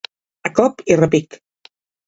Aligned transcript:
A 0.49 0.51
cop 0.61 0.81
i 0.95 0.99
repic. 1.03 1.39